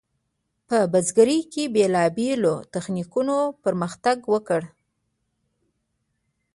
[0.67, 4.61] په بزګرۍ کې بیلابیلو تخنیکونو پرمختګ وکړ.